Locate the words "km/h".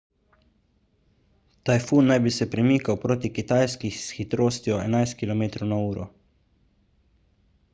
5.21-6.09